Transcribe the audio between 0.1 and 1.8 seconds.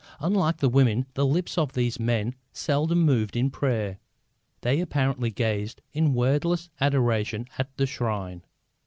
Unlike the women, the lips of